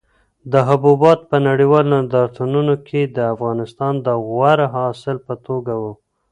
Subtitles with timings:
[0.51, 5.93] دا حبوبات په نړیوالو نندارتونونو کې د افغانستان د غوره حاصل په توګه وو.